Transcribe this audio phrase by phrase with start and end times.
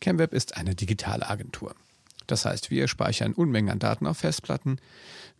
[0.00, 1.74] ChemWeb ist eine digitale Agentur.
[2.26, 4.78] Das heißt, wir speichern Unmengen an Daten auf Festplatten,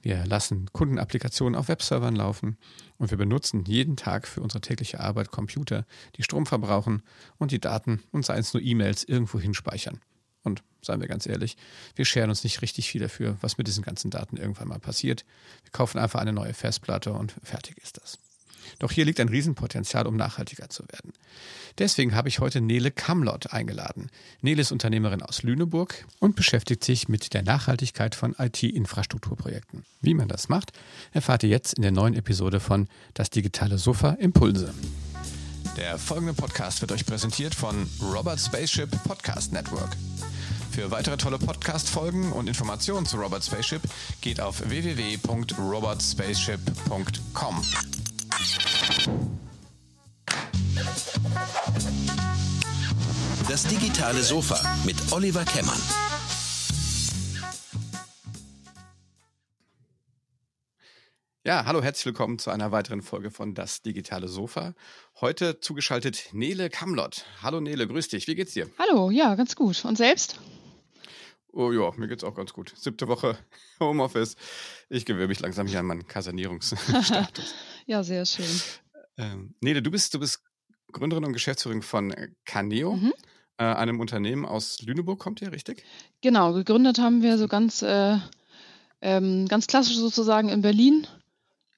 [0.02, 2.56] wir lassen Kundenapplikationen auf Webservern laufen
[2.98, 5.86] und wir benutzen jeden Tag für unsere tägliche Arbeit Computer,
[6.16, 7.02] die Strom verbrauchen
[7.38, 10.00] und die Daten und seien es nur E-Mails irgendwo hinspeichern.
[10.42, 11.56] Und seien wir ganz ehrlich,
[11.94, 15.26] wir scheren uns nicht richtig viel dafür, was mit diesen ganzen Daten irgendwann mal passiert.
[15.64, 18.18] Wir kaufen einfach eine neue Festplatte und fertig ist das.
[18.78, 21.12] Doch hier liegt ein Riesenpotenzial, um nachhaltiger zu werden.
[21.78, 24.10] Deswegen habe ich heute Nele Kamlott eingeladen.
[24.40, 29.84] Nele ist Unternehmerin aus Lüneburg und beschäftigt sich mit der Nachhaltigkeit von IT-Infrastrukturprojekten.
[30.00, 30.72] Wie man das macht,
[31.12, 34.74] erfahrt ihr jetzt in der neuen Episode von Das digitale Sofa Impulse.
[35.76, 39.96] Der folgende Podcast wird euch präsentiert von Robert Spaceship Podcast Network.
[40.70, 43.82] Für weitere tolle Podcast-Folgen und Informationen zu Robert Spaceship
[44.20, 47.62] geht auf www.robertspaceship.com.
[53.48, 55.80] Das digitale Sofa mit Oliver Kemmern.
[61.42, 64.74] Ja, hallo, herzlich willkommen zu einer weiteren Folge von Das digitale Sofa.
[65.20, 67.24] Heute zugeschaltet Nele Kamlott.
[67.42, 68.28] Hallo Nele, grüß dich.
[68.28, 68.70] Wie geht's dir?
[68.78, 69.84] Hallo, ja, ganz gut.
[69.84, 70.38] Und selbst?
[71.52, 72.72] Oh ja, mir geht's auch ganz gut.
[72.76, 73.36] Siebte Woche
[73.80, 74.36] Homeoffice.
[74.88, 77.54] Ich gewöhne mich langsam hier an meinen Kasernierungsstatus.
[77.86, 78.46] ja, sehr schön.
[79.16, 80.42] Ähm, Nele, du bist, du bist
[80.92, 83.12] Gründerin und Geschäftsführerin von Caneo, mhm.
[83.58, 85.84] äh, einem Unternehmen aus Lüneburg, kommt ihr, richtig?
[86.20, 88.18] Genau, gegründet haben wir so ganz, äh,
[89.00, 91.06] ähm, ganz klassisch sozusagen in Berlin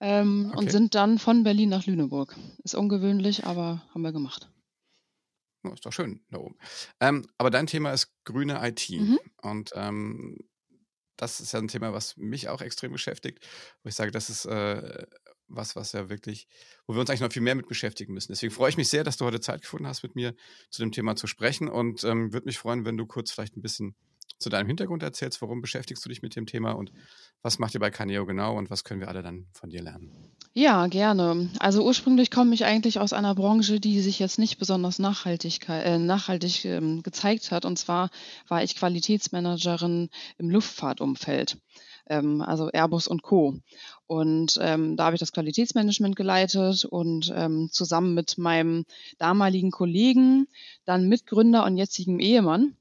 [0.01, 0.59] ähm, okay.
[0.59, 2.37] und sind dann von Berlin nach Lüneburg.
[2.63, 4.49] Ist ungewöhnlich, aber haben wir gemacht.
[5.65, 6.57] Oh, ist doch schön da oben.
[7.01, 8.91] Ähm, aber dein Thema ist grüne IT.
[8.91, 9.19] Mhm.
[9.43, 10.39] Und ähm,
[11.17, 13.47] das ist ja ein Thema, was mich auch extrem beschäftigt,
[13.83, 15.07] wo ich sage, das ist äh,
[15.47, 16.49] was, was ja wirklich,
[16.87, 18.33] wo wir uns eigentlich noch viel mehr mit beschäftigen müssen.
[18.33, 20.35] Deswegen freue ich mich sehr, dass du heute Zeit gefunden hast, mit mir
[20.71, 23.63] zu dem Thema zu sprechen und ähm, würde mich freuen, wenn du kurz vielleicht ein
[23.63, 23.95] bisschen
[24.43, 25.41] zu deinem Hintergrund erzählst.
[25.41, 26.93] Warum beschäftigst du dich mit dem Thema und
[27.43, 30.11] was macht ihr bei Caneo genau und was können wir alle dann von dir lernen?
[30.55, 31.51] Ja, gerne.
[31.59, 35.99] Also ursprünglich komme ich eigentlich aus einer Branche, die sich jetzt nicht besonders nachhaltig, äh,
[35.99, 37.65] nachhaltig ähm, gezeigt hat.
[37.65, 38.11] Und zwar
[38.49, 41.57] war ich Qualitätsmanagerin im Luftfahrtumfeld
[42.07, 43.55] ähm, also Airbus und Co.
[44.07, 48.85] Und ähm, da habe ich das Qualitätsmanagement geleitet und ähm, zusammen mit meinem
[49.19, 50.49] damaligen Kollegen,
[50.85, 52.77] dann Mitgründer und jetzigen Ehemann,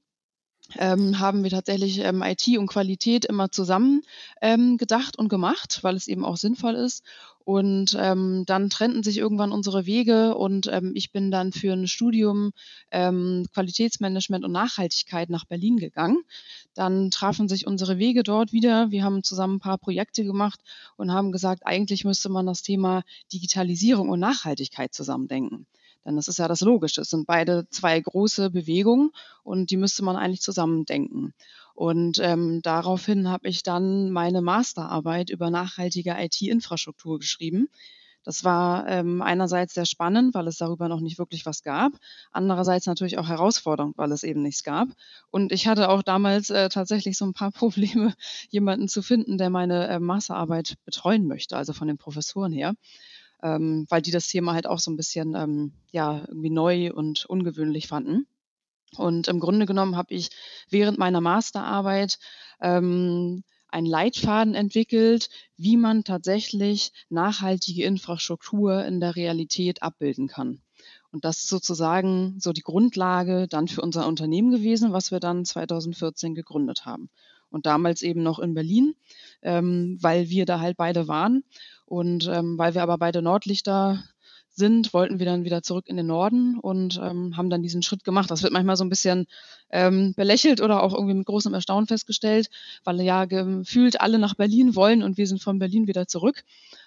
[0.78, 4.02] ähm, haben wir tatsächlich ähm, IT und Qualität immer zusammen
[4.42, 7.04] ähm, gedacht und gemacht, weil es eben auch sinnvoll ist.
[7.44, 11.88] Und ähm, dann trennten sich irgendwann unsere Wege und ähm, ich bin dann für ein
[11.88, 12.52] Studium
[12.92, 16.20] ähm, Qualitätsmanagement und Nachhaltigkeit nach Berlin gegangen.
[16.76, 18.92] Dann trafen sich unsere Wege dort wieder.
[18.92, 20.60] Wir haben zusammen ein paar Projekte gemacht
[20.98, 25.66] und haben gesagt, eigentlich müsste man das Thema Digitalisierung und Nachhaltigkeit zusammendenken.
[26.06, 27.02] Denn das ist ja das Logische.
[27.02, 29.12] Es sind beide zwei große Bewegungen
[29.44, 31.34] und die müsste man eigentlich zusammen denken.
[31.74, 37.70] Und ähm, daraufhin habe ich dann meine Masterarbeit über nachhaltige IT-Infrastruktur geschrieben.
[38.24, 41.94] Das war ähm, einerseits sehr spannend, weil es darüber noch nicht wirklich was gab.
[42.32, 44.90] Andererseits natürlich auch herausfordernd, weil es eben nichts gab.
[45.32, 48.14] Und ich hatte auch damals äh, tatsächlich so ein paar Probleme,
[48.50, 52.76] jemanden zu finden, der meine äh, Masterarbeit betreuen möchte, also von den Professoren her
[53.42, 57.26] ähm, weil die das Thema halt auch so ein bisschen ähm, ja irgendwie neu und
[57.26, 58.28] ungewöhnlich fanden.
[58.98, 60.30] Und im Grunde genommen habe ich
[60.70, 62.20] während meiner Masterarbeit
[62.60, 70.62] ähm, einen Leitfaden entwickelt, wie man tatsächlich nachhaltige Infrastruktur in der Realität abbilden kann.
[71.12, 75.46] Und das ist sozusagen so die Grundlage dann für unser Unternehmen gewesen, was wir dann
[75.46, 77.10] 2014 gegründet haben.
[77.52, 78.96] Und damals eben noch in Berlin,
[79.42, 81.44] ähm, weil wir da halt beide waren.
[81.86, 84.02] Und ähm, weil wir aber beide Nordlichter
[84.54, 88.04] sind, wollten wir dann wieder zurück in den Norden und ähm, haben dann diesen Schritt
[88.04, 88.30] gemacht.
[88.30, 89.28] Das wird manchmal so ein bisschen
[89.70, 92.50] ähm, belächelt oder auch irgendwie mit großem Erstaunen festgestellt,
[92.84, 96.44] weil ja gefühlt alle nach Berlin wollen und wir sind von Berlin wieder zurück.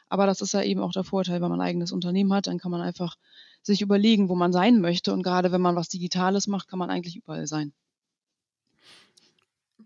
[0.09, 2.59] Aber das ist ja eben auch der Vorteil, wenn man ein eigenes Unternehmen hat, dann
[2.59, 3.17] kann man einfach
[3.63, 5.13] sich überlegen, wo man sein möchte.
[5.13, 7.73] Und gerade wenn man was Digitales macht, kann man eigentlich überall sein.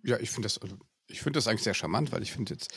[0.09, 2.75] Ja, ich finde das, also, ich finde das eigentlich sehr charmant, weil ich finde jetzt,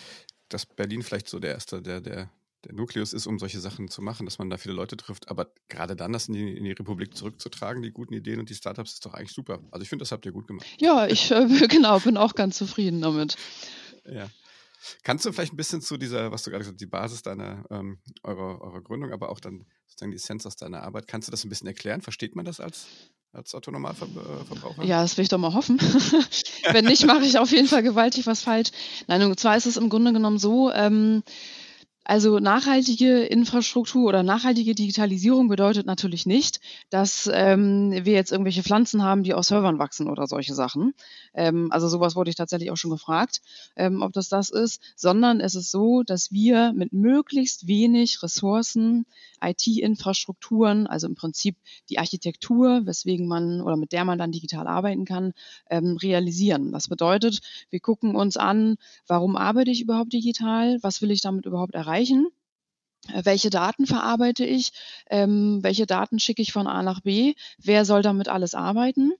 [0.49, 2.29] dass Berlin vielleicht so der erste, der, der,
[2.65, 5.29] der Nukleus ist, um solche Sachen zu machen, dass man da viele Leute trifft.
[5.29, 8.53] Aber gerade dann das in die, in die Republik zurückzutragen, die guten Ideen und die
[8.53, 9.63] Startups, ist doch eigentlich super.
[9.71, 10.67] Also ich finde, das habt ihr gut gemacht.
[10.77, 13.37] Ja, ich äh, genau, bin auch ganz zufrieden damit.
[14.05, 14.29] Ja.
[15.03, 17.63] Kannst du vielleicht ein bisschen zu dieser, was du gerade gesagt hast, die Basis deiner,
[17.69, 21.31] ähm, eurer, eurer Gründung, aber auch dann sozusagen die Essenz aus deiner Arbeit, kannst du
[21.31, 22.01] das ein bisschen erklären?
[22.01, 22.87] Versteht man das als,
[23.33, 24.83] als Autonomalverbraucher?
[24.83, 25.79] Ja, das will ich doch mal hoffen.
[26.71, 28.69] Wenn nicht, mache ich auf jeden Fall gewaltig was falsch.
[29.07, 31.23] Nein, und zwar ist es im Grunde genommen so, ähm,
[32.03, 36.59] Also nachhaltige Infrastruktur oder nachhaltige Digitalisierung bedeutet natürlich nicht,
[36.89, 40.95] dass ähm, wir jetzt irgendwelche Pflanzen haben, die aus Servern wachsen oder solche Sachen.
[41.35, 43.41] Ähm, also sowas wurde ich tatsächlich auch schon gefragt,
[43.75, 49.05] ähm, ob das das ist, sondern es ist so, dass wir mit möglichst wenig Ressourcen
[49.43, 51.55] IT-Infrastrukturen, also im Prinzip
[51.89, 55.33] die Architektur, weswegen man oder mit der man dann digital arbeiten kann,
[55.69, 56.71] ähm, realisieren.
[56.71, 58.77] Das bedeutet, wir gucken uns an,
[59.07, 62.27] warum arbeite ich überhaupt digital, was will ich damit überhaupt erreichen erreichen.
[63.13, 64.71] Äh, welche Daten verarbeite ich?
[65.09, 67.33] Ähm, welche Daten schicke ich von A nach B?
[67.57, 69.13] Wer soll damit alles arbeiten?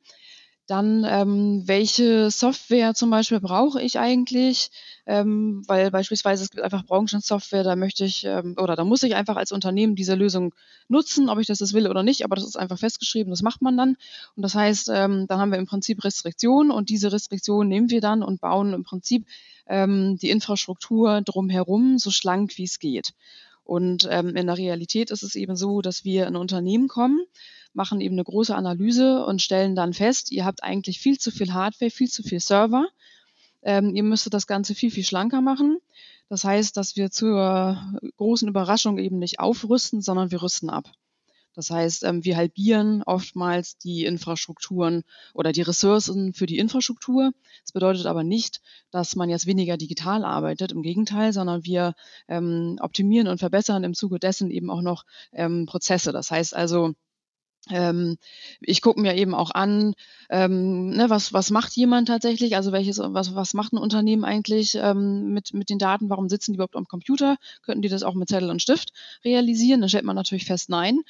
[0.71, 4.71] Dann, ähm, welche Software zum Beispiel brauche ich eigentlich?
[5.05, 9.13] Ähm, weil beispielsweise es gibt einfach Branchensoftware, da möchte ich ähm, oder da muss ich
[9.15, 10.55] einfach als Unternehmen diese Lösung
[10.87, 13.61] nutzen, ob ich das jetzt will oder nicht, aber das ist einfach festgeschrieben, das macht
[13.61, 13.97] man dann.
[14.37, 17.99] Und das heißt, ähm, dann haben wir im Prinzip Restriktionen und diese Restriktionen nehmen wir
[17.99, 19.25] dann und bauen im Prinzip
[19.67, 23.11] ähm, die Infrastruktur drumherum so schlank wie es geht.
[23.65, 27.19] Und ähm, in der Realität ist es eben so, dass wir in Unternehmen kommen,
[27.73, 31.53] machen eben eine große Analyse und stellen dann fest, ihr habt eigentlich viel zu viel
[31.53, 32.87] Hardware, viel zu viel Server.
[33.63, 35.79] Ähm, ihr müsstet das Ganze viel, viel schlanker machen.
[36.29, 37.77] Das heißt, dass wir zur
[38.17, 40.91] großen Überraschung eben nicht aufrüsten, sondern wir rüsten ab.
[41.53, 45.03] Das heißt, ähm, wir halbieren oftmals die Infrastrukturen
[45.33, 47.31] oder die Ressourcen für die Infrastruktur.
[47.63, 51.93] Das bedeutet aber nicht, dass man jetzt weniger digital arbeitet, im Gegenteil, sondern wir
[52.29, 55.03] ähm, optimieren und verbessern im Zuge dessen eben auch noch
[55.33, 56.13] ähm, Prozesse.
[56.13, 56.93] Das heißt also,
[57.69, 58.17] ähm,
[58.59, 59.93] ich gucke mir eben auch an,
[60.29, 64.75] ähm, ne, was, was macht jemand tatsächlich, also welches, was, was macht ein Unternehmen eigentlich
[64.75, 68.15] ähm, mit, mit den Daten, warum sitzen die überhaupt am Computer, könnten die das auch
[68.15, 68.93] mit Zettel und Stift
[69.23, 71.01] realisieren, dann stellt man natürlich fest, nein.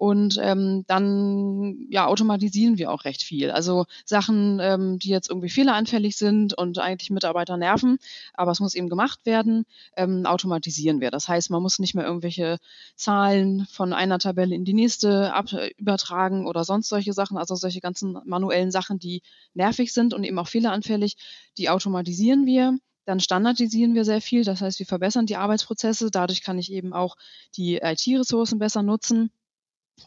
[0.00, 3.50] Und ähm, dann ja, automatisieren wir auch recht viel.
[3.50, 7.98] Also Sachen, ähm, die jetzt irgendwie fehleranfällig sind und eigentlich Mitarbeiter nerven,
[8.32, 9.66] aber es muss eben gemacht werden,
[9.98, 11.10] ähm, automatisieren wir.
[11.10, 12.56] Das heißt, man muss nicht mehr irgendwelche
[12.96, 17.80] Zahlen von einer Tabelle in die nächste ab, übertragen oder sonst solche Sachen, also solche
[17.80, 19.20] ganzen manuellen Sachen, die
[19.52, 21.18] nervig sind und eben auch fehleranfällig,
[21.58, 22.78] die automatisieren wir.
[23.04, 26.10] Dann standardisieren wir sehr viel, das heißt, wir verbessern die Arbeitsprozesse.
[26.10, 27.16] Dadurch kann ich eben auch
[27.54, 29.30] die IT-Ressourcen besser nutzen.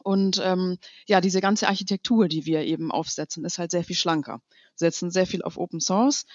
[0.01, 4.42] Und ähm, ja, diese ganze Architektur, die wir eben aufsetzen, ist halt sehr viel schlanker.
[4.51, 6.25] Wir setzen sehr viel auf Open Source.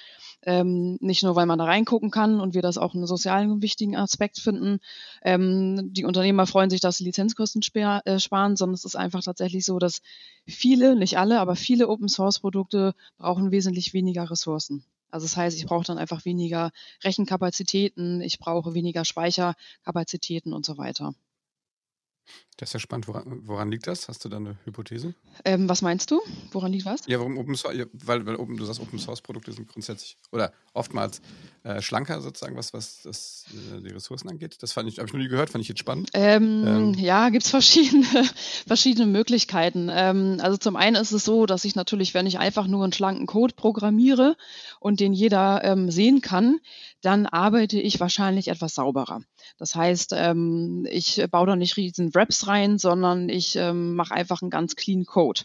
[0.43, 3.97] Ähm, nicht nur, weil man da reingucken kann und wir das auch einen sozialen wichtigen
[3.97, 4.79] Aspekt finden.
[5.23, 9.23] Ähm, die Unternehmer freuen sich, dass sie Lizenzkosten spar äh, sparen, sondern es ist einfach
[9.23, 10.01] tatsächlich so, dass
[10.47, 14.85] viele, nicht alle, aber viele Open Source Produkte brauchen wesentlich weniger Ressourcen.
[15.11, 16.71] Also das heißt, ich brauche dann einfach weniger
[17.03, 21.15] Rechenkapazitäten, ich brauche weniger Speicherkapazitäten und so weiter.
[22.59, 23.07] Das ist ja spannend.
[23.07, 24.09] Woran, woran, liegt das?
[24.09, 25.15] Hast du da eine Hypothese?
[25.45, 26.21] Ähm, was meinst du?
[26.51, 27.07] Woran liegt was?
[27.07, 27.87] Ja, warum Open Source?
[27.93, 31.23] Weil, weil Open, du sagst, Open Source Produkte sind grundsätzlich oder oftmals
[31.63, 33.45] äh, schlanker sozusagen, was, was das,
[33.77, 34.57] äh, die Ressourcen angeht.
[34.61, 36.11] Das fand ich, habe ich noch nie gehört, fand ich jetzt spannend.
[36.15, 36.95] Ähm, ähm.
[36.95, 38.25] Ja, gibt es verschiedene,
[38.67, 39.89] verschiedene Möglichkeiten.
[39.93, 42.93] Ähm, also zum einen ist es so, dass ich natürlich, wenn ich einfach nur einen
[42.93, 44.37] schlanken Code programmiere
[44.81, 46.59] und den jeder ähm, sehen kann,
[47.03, 49.21] dann arbeite ich wahrscheinlich etwas sauberer.
[49.57, 54.43] Das heißt, ähm, ich baue da nicht riesen Wraps rein, sondern ich ähm, mache einfach
[54.43, 55.43] einen ganz clean Code.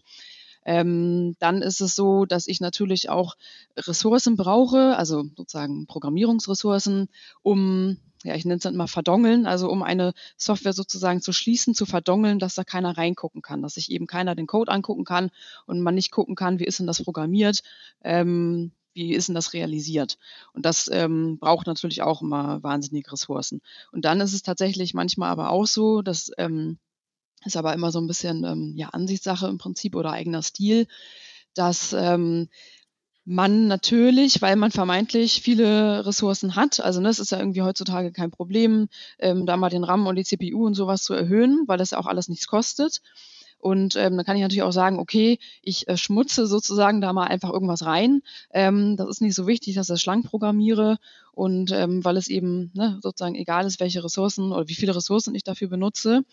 [0.66, 3.36] Ähm, dann ist es so, dass ich natürlich auch
[3.78, 7.10] Ressourcen brauche, also sozusagen Programmierungsressourcen,
[7.42, 11.76] um ja, ich nenne es dann immer verdongeln, also um eine Software sozusagen zu schließen,
[11.76, 15.30] zu verdongeln, dass da keiner reingucken kann, dass sich eben keiner den Code angucken kann
[15.66, 17.64] und man nicht gucken kann, wie ist denn das programmiert,
[18.02, 20.18] ähm, wie ist denn das realisiert?
[20.54, 23.62] Und das ähm, braucht natürlich auch immer wahnsinnige Ressourcen.
[23.92, 26.78] Und dann ist es tatsächlich manchmal aber auch so, dass ähm,
[27.46, 30.88] ist aber immer so ein bisschen ähm, ja Ansichtssache im Prinzip oder eigener Stil,
[31.54, 32.50] dass ähm,
[33.26, 38.12] man natürlich, weil man vermeintlich viele Ressourcen hat, also ne, es ist ja irgendwie heutzutage
[38.12, 41.78] kein Problem, ähm, da mal den RAM und die CPU und sowas zu erhöhen, weil
[41.78, 43.02] das ja auch alles nichts kostet.
[43.64, 47.28] Und ähm, dann kann ich natürlich auch sagen, okay, ich äh, schmutze sozusagen da mal
[47.28, 48.22] einfach irgendwas rein.
[48.52, 50.98] Ähm, das ist nicht so wichtig, dass ich das schlank programmiere.
[51.32, 55.34] Und ähm, weil es eben ne, sozusagen egal ist, welche Ressourcen oder wie viele Ressourcen
[55.34, 56.26] ich dafür benutze.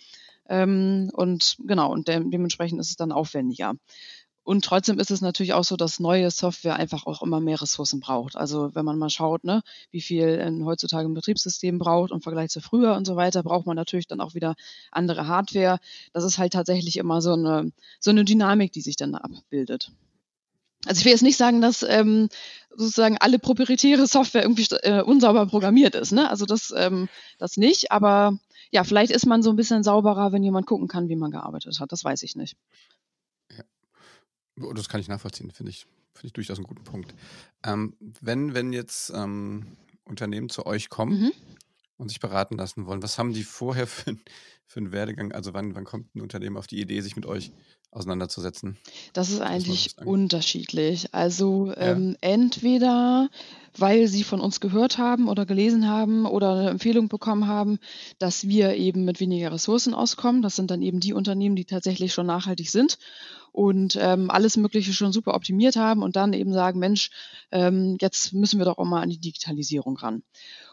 [0.49, 3.75] Ähm, und genau, und de dementsprechend ist es dann aufwendiger.
[4.43, 8.01] Und trotzdem ist es natürlich auch so, dass neue Software einfach auch immer mehr Ressourcen
[8.01, 8.37] braucht.
[8.37, 12.51] Also wenn man mal schaut, ne, wie viel ein heutzutage ein Betriebssystem braucht im Vergleich
[12.51, 14.57] zu früher und so weiter, braucht man natürlich dann auch wieder
[14.91, 15.79] andere Hardware.
[16.13, 17.71] Das ist halt tatsächlich immer so eine,
[18.01, 19.93] so eine Dynamik, die sich dann abbildet.
[20.87, 22.31] Also ich will jetzt nicht sagen, dass ähm,
[22.71, 26.13] sozusagen alle proprietäre Software irgendwie äh, unsauber programmiert ist.
[26.13, 26.31] Ne?
[26.31, 28.39] Also das, ähm, das nicht, aber
[28.71, 31.79] ja, vielleicht ist man so ein bisschen sauberer, wenn jemand gucken kann, wie man gearbeitet
[31.81, 31.93] hat.
[31.93, 32.57] Das weiß ich nicht.
[34.63, 37.15] Oh, das kann ich nachvollziehen, finde ich, finde ich durchaus einen guten Punkt.
[37.65, 39.77] Ähm, wenn, wenn jetzt ähm,
[40.11, 41.33] Unternehmen zu euch kommen mhm.
[41.97, 43.03] und sich beraten lassen wollen.
[43.03, 44.17] Was haben die vorher für,
[44.67, 45.33] für einen Werdegang?
[45.33, 47.53] Also wann, wann kommt ein Unternehmen auf die Idee, sich mit euch
[47.93, 48.77] auseinanderzusetzen?
[49.13, 51.13] Das ist eigentlich unterschiedlich.
[51.15, 51.93] Also ja.
[51.93, 53.31] ähm, entweder,
[53.77, 57.79] weil sie von uns gehört haben oder gelesen haben oder eine Empfehlung bekommen haben,
[58.19, 60.43] dass wir eben mit weniger Ressourcen auskommen.
[60.43, 62.99] Das sind dann eben die Unternehmen, die tatsächlich schon nachhaltig sind
[63.53, 67.11] und ähm, alles Mögliche schon super optimiert haben und dann eben sagen, Mensch,
[67.51, 70.23] ähm, jetzt müssen wir doch auch mal an die Digitalisierung ran.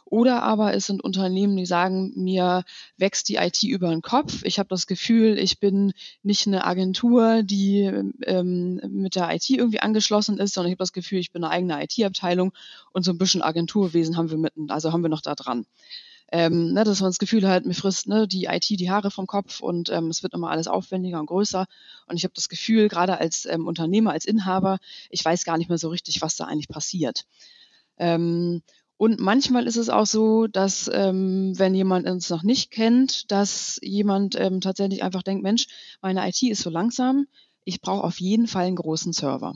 [0.10, 2.64] Oder aber es sind Unternehmen, die sagen, mir
[2.96, 4.42] wächst die IT über den Kopf.
[4.44, 5.92] Ich habe das Gefühl, ich bin
[6.24, 7.82] nicht eine Agentur, die
[8.24, 11.52] ähm, mit der IT irgendwie angeschlossen ist, sondern ich habe das Gefühl, ich bin eine
[11.52, 12.54] eigene IT-Abteilung
[12.94, 15.66] und so ein bisschen Agenturwesen haben wir mitten, also haben wir noch da dran.
[16.32, 19.28] Ähm, ne, dass man das Gefühl hat, mir frisst ne, die IT die Haare vom
[19.28, 21.66] Kopf und ähm, es wird immer alles aufwendiger und größer.
[22.08, 24.80] Und ich habe das Gefühl, gerade als ähm, Unternehmer, als Inhaber,
[25.10, 27.26] ich weiß gar nicht mehr so richtig, was da eigentlich passiert.
[27.98, 28.62] Ähm,
[28.98, 33.80] und manchmal ist es auch so, dass ähm, wenn jemand uns noch nicht kennt, dass
[33.84, 35.68] jemand ähm, tatsächlich einfach denkt, Mensch,
[36.02, 37.28] meine IT ist so langsam,
[37.64, 39.56] ich brauche auf jeden Fall einen großen Server.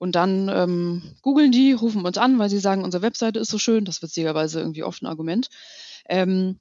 [0.00, 3.58] Und dann ähm, googeln die, rufen uns an, weil sie sagen, unsere Webseite ist so
[3.58, 3.84] schön.
[3.84, 5.50] Das wird witzigerweise irgendwie oft ein Argument.
[6.08, 6.58] Ähm,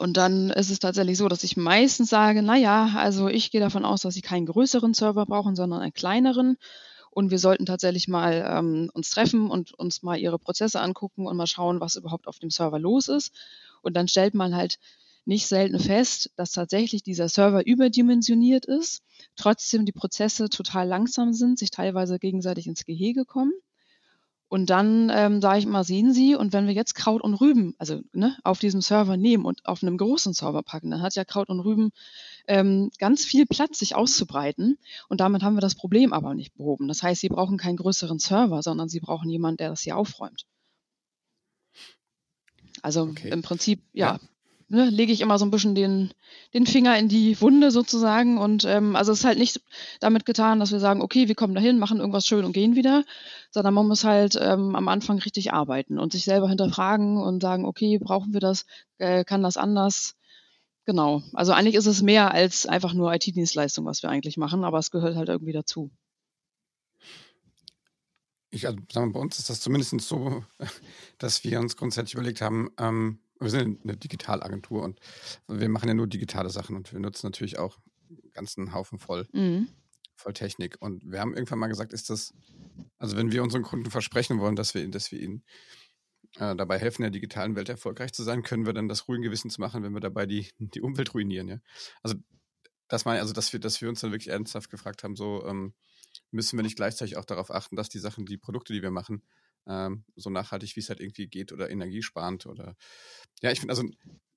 [0.00, 3.60] und dann ist es tatsächlich so, dass ich meistens sage, na ja, also ich gehe
[3.60, 6.56] davon aus, dass sie keinen größeren Server brauchen, sondern einen kleineren.
[7.12, 11.36] Und wir sollten tatsächlich mal ähm, uns treffen und uns mal ihre Prozesse angucken und
[11.36, 13.32] mal schauen, was überhaupt auf dem Server los ist.
[13.80, 14.80] Und dann stellt man halt
[15.26, 19.02] nicht selten fest, dass tatsächlich dieser Server überdimensioniert ist,
[19.34, 23.52] trotzdem die Prozesse total langsam sind, sich teilweise gegenseitig ins Gehege kommen.
[24.48, 27.74] Und dann ähm, sage ich mal, sehen Sie, und wenn wir jetzt Kraut und Rüben,
[27.78, 31.24] also ne, auf diesem Server nehmen und auf einem großen Server packen, dann hat ja
[31.24, 31.90] Kraut und Rüben
[32.46, 34.78] ähm, ganz viel Platz, sich auszubreiten.
[35.08, 36.86] Und damit haben wir das Problem aber nicht behoben.
[36.86, 40.46] Das heißt, Sie brauchen keinen größeren Server, sondern Sie brauchen jemanden, der das hier aufräumt.
[42.82, 43.30] Also okay.
[43.30, 44.20] im Prinzip, ja, ja
[44.68, 46.12] ne, lege ich immer so ein bisschen den,
[46.54, 48.38] den Finger in die Wunde sozusagen.
[48.38, 49.60] Und ähm, also es ist halt nicht
[50.00, 53.04] damit getan, dass wir sagen, okay, wir kommen dahin, machen irgendwas schön und gehen wieder,
[53.50, 57.64] sondern man muss halt ähm, am Anfang richtig arbeiten und sich selber hinterfragen und sagen,
[57.64, 58.66] okay, brauchen wir das,
[58.98, 60.16] äh, kann das anders?
[60.84, 61.22] Genau.
[61.32, 64.90] Also eigentlich ist es mehr als einfach nur IT-Dienstleistung, was wir eigentlich machen, aber es
[64.90, 65.90] gehört halt irgendwie dazu.
[68.50, 70.44] Ich, also, sagen wir, bei uns ist das zumindest so,
[71.18, 75.00] dass wir uns grundsätzlich überlegt haben, ähm, wir sind eine Digitalagentur und
[75.48, 77.78] wir machen ja nur digitale Sachen und wir nutzen natürlich auch
[78.08, 79.68] einen ganzen Haufen voll, mhm.
[80.14, 80.76] voll Technik.
[80.80, 82.34] Und wir haben irgendwann mal gesagt, ist das,
[82.98, 85.44] also wenn wir unseren Kunden versprechen wollen, dass wir, dass wir ihnen
[86.38, 89.22] äh, dabei helfen, in der digitalen Welt erfolgreich zu sein, können wir dann das ruhigen
[89.22, 91.58] Gewissen zu machen, wenn wir dabei die, die Umwelt ruinieren, ja.
[92.02, 92.16] Also
[92.88, 95.74] das meine also dass wir, dass wir uns dann wirklich ernsthaft gefragt haben, so ähm,
[96.30, 99.22] müssen wir nicht gleichzeitig auch darauf achten, dass die Sachen, die Produkte, die wir machen,
[99.66, 102.76] ähm, so nachhaltig, wie es halt irgendwie geht oder energiesparend oder
[103.42, 103.84] ja, ich finde also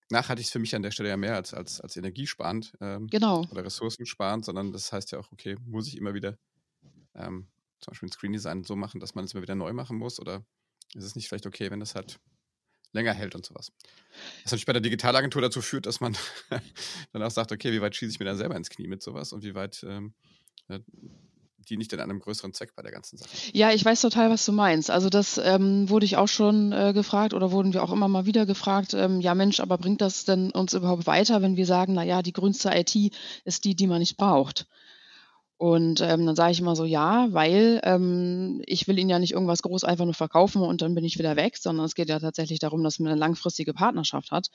[0.10, 3.46] nachhaltig ist für mich an der Stelle ja mehr als, als, als energiesparend ähm, genau.
[3.52, 6.38] oder ressourcensparend, sondern das heißt ja auch, okay, muss ich immer wieder
[7.16, 7.48] ähm,
[7.80, 10.20] zum Beispiel ein Screen Design so machen, dass man es immer wieder neu machen muss
[10.20, 10.46] oder
[10.96, 12.20] ist es nicht vielleicht okay, wenn das halt
[12.92, 13.72] länger hält und sowas.
[14.44, 16.18] Was natürlich bei der Digitalagentur dazu führt, dass man
[17.14, 19.32] dann auch sagt, okay, wie weit schieße ich mir da selber ins Knie mit sowas
[19.32, 20.14] und wie weit ähm,
[21.70, 23.30] die nicht in einem größeren Zweck bei der ganzen Sache.
[23.54, 24.92] Ja, ich weiß total, was du meinst.
[24.92, 28.26] Also das ähm, wurde ich auch schon äh, gefragt oder wurden wir auch immer mal
[28.26, 31.94] wieder gefragt, ähm, ja Mensch, aber bringt das denn uns überhaupt weiter, wenn wir sagen,
[31.94, 32.96] na ja, die grünste IT
[33.46, 34.68] ist die, die man nicht braucht?
[35.60, 39.34] Und ähm, dann sage ich immer so, ja, weil ähm, ich will Ihnen ja nicht
[39.34, 42.18] irgendwas groß einfach nur verkaufen und dann bin ich wieder weg, sondern es geht ja
[42.18, 44.48] tatsächlich darum, dass man eine langfristige Partnerschaft hat.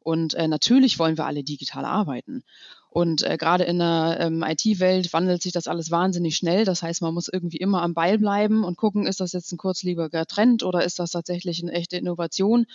[0.00, 2.42] Und äh, natürlich wollen wir alle digital arbeiten.
[2.90, 6.64] Und äh, gerade in der ähm, IT-Welt wandelt sich das alles wahnsinnig schnell.
[6.64, 9.58] Das heißt, man muss irgendwie immer am Ball bleiben und gucken, ist das jetzt ein
[9.58, 12.66] kurzlebiger Trend oder ist das tatsächlich eine echte Innovation?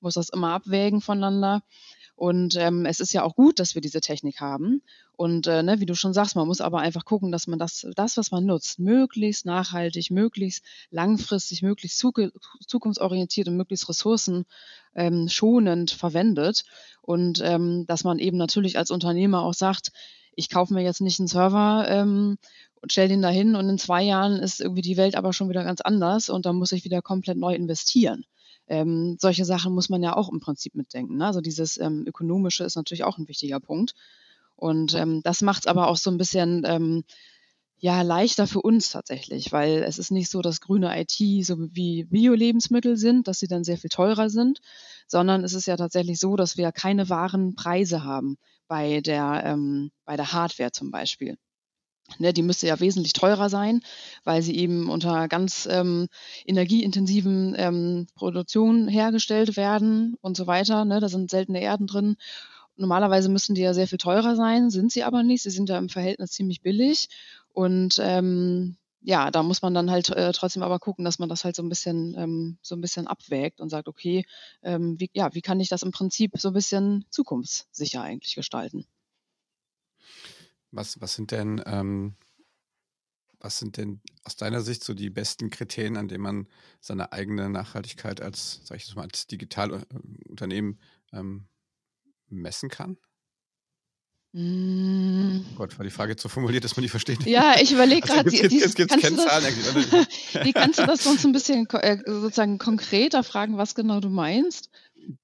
[0.00, 1.62] Muss das immer abwägen voneinander.
[2.20, 4.82] Und ähm, es ist ja auch gut, dass wir diese Technik haben.
[5.16, 7.86] Und äh, ne, wie du schon sagst, man muss aber einfach gucken, dass man das,
[7.96, 16.64] das, was man nutzt, möglichst nachhaltig, möglichst langfristig, möglichst zukunftsorientiert und möglichst ressourcenschonend ähm, verwendet.
[17.02, 19.90] Und ähm, dass man eben natürlich als Unternehmer auch sagt,
[20.34, 22.38] ich kaufe mir jetzt nicht einen Server ähm,
[22.80, 25.64] und stelle den dahin und in zwei Jahren ist irgendwie die Welt aber schon wieder
[25.64, 28.24] ganz anders und dann muss ich wieder komplett neu investieren.
[28.66, 31.16] Ähm, solche Sachen muss man ja auch im Prinzip mitdenken.
[31.16, 31.26] Ne?
[31.26, 33.94] Also dieses ähm, Ökonomische ist natürlich auch ein wichtiger Punkt.
[34.54, 37.04] Und ähm, das macht es aber auch so ein bisschen ähm,
[37.80, 42.04] ja leichter für uns tatsächlich, weil es ist nicht so, dass grüne IT so wie
[42.04, 44.60] Bio-Lebensmittel sind, dass sie dann sehr viel teurer sind,
[45.08, 48.36] sondern es ist ja tatsächlich so, dass wir keine wahren Preise haben
[48.68, 51.36] bei der, ähm, bei der Hardware zum Beispiel.
[52.18, 53.82] Ne, die müsste ja wesentlich teurer sein,
[54.24, 56.08] weil sie eben unter ganz ähm,
[56.44, 60.84] energieintensiven ähm, Produktionen hergestellt werden und so weiter.
[60.84, 62.16] Ne, da sind seltene Erden drin.
[62.76, 65.42] Normalerweise müssten die ja sehr viel teurer sein, sind sie aber nicht.
[65.42, 67.08] Sie sind ja im Verhältnis ziemlich billig.
[67.52, 71.44] Und ähm, ja, da muss man dann halt äh, trotzdem aber gucken, dass man das
[71.44, 74.26] halt so ein bisschen, ähm, so ein bisschen abwägt und sagt, okay,
[74.62, 78.86] ähm, wie, ja, wie kann ich das im Prinzip so ein bisschen zukunftssicher eigentlich gestalten?
[80.70, 82.14] Was, was sind denn, ähm,
[83.40, 86.48] was sind denn aus deiner Sicht so die besten Kriterien, an denen man
[86.80, 90.78] seine eigene Nachhaltigkeit als, sag ich mal, als Digitalunternehmen
[91.12, 91.48] ähm,
[92.28, 92.98] messen kann?
[94.32, 95.40] Mm.
[95.56, 97.26] Gott, war die Frage jetzt so formuliert, dass man die versteht.
[97.26, 99.92] Ja, ich überlege also, gerade, jetzt, jetzt gibt es Kennzahlen eigentlich.
[100.44, 104.70] Wie kannst du das sonst ein bisschen äh, sozusagen konkreter fragen, was genau du meinst?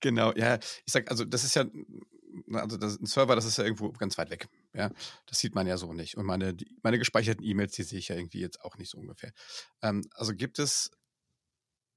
[0.00, 1.66] Genau, ja, ich sag, also das ist ja
[2.52, 4.48] also das, ein Server, das ist ja irgendwo ganz weit weg.
[4.74, 4.90] Ja,
[5.26, 6.16] das sieht man ja so nicht.
[6.16, 8.98] Und meine, die, meine gespeicherten E-Mails, die sehe ich ja irgendwie jetzt auch nicht so
[8.98, 9.32] ungefähr.
[9.82, 10.90] Ähm, also gibt es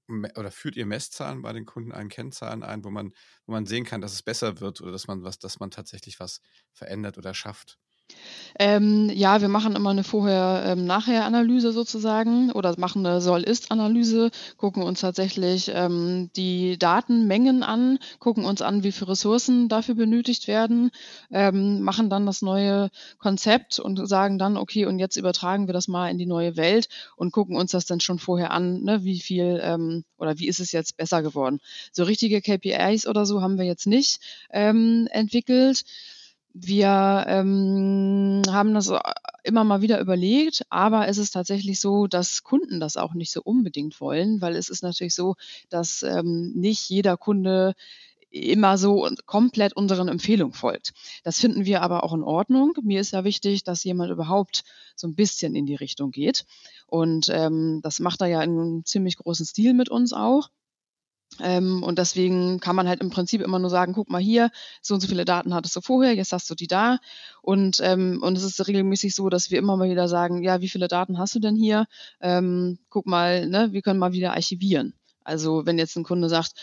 [0.10, 3.14] oder führt ihr Messzahlen bei den Kunden ein, Kennzahlen ein, wo man,
[3.46, 6.20] wo man sehen kann, dass es besser wird oder dass man was, dass man tatsächlich
[6.20, 6.42] was
[6.74, 7.78] verändert oder schafft?
[8.62, 15.00] Ähm, ja, wir machen immer eine Vorher-Nachher-Analyse ähm, sozusagen oder machen eine Soll-Ist-Analyse, gucken uns
[15.00, 20.92] tatsächlich ähm, die Datenmengen an, gucken uns an, wie viele Ressourcen dafür benötigt werden,
[21.32, 25.88] ähm, machen dann das neue Konzept und sagen dann, okay, und jetzt übertragen wir das
[25.88, 29.20] mal in die neue Welt und gucken uns das dann schon vorher an, ne, wie
[29.20, 31.60] viel ähm, oder wie ist es jetzt besser geworden.
[31.94, 34.20] So richtige KPIs oder so haben wir jetzt nicht
[34.52, 35.86] ähm, entwickelt.
[36.54, 39.00] Wir ähm, haben das äh,
[39.44, 43.42] immer mal wieder überlegt, aber es ist tatsächlich so, dass Kunden das auch nicht so
[43.44, 45.36] unbedingt wollen, weil es ist natürlich so,
[45.70, 47.76] dass ähm, nicht jeder Kunde
[48.32, 50.94] immer so komplett unseren Empfehlungen folgt.
[51.24, 52.74] Das finden wir aber auch in Ordnung.
[52.84, 54.64] Mir ist ja wichtig, dass jemand überhaupt
[54.96, 56.46] so ein bisschen in die Richtung geht.
[56.88, 60.50] Und ähm, das macht er ja in einem ziemlich großen Stil mit uns auch.
[61.42, 64.94] Ähm, und deswegen kann man halt im Prinzip immer nur sagen, guck mal hier, so
[64.94, 66.98] und so viele Daten hattest du vorher, jetzt hast du die da.
[67.42, 70.70] Und, ähm, und es ist regelmäßig so, dass wir immer mal wieder sagen, ja, wie
[70.70, 71.86] viele Daten hast du denn hier?
[72.20, 74.94] Ähm, guck mal, ne, wir können mal wieder archivieren.
[75.24, 76.54] Also wenn jetzt ein Kunde sagt,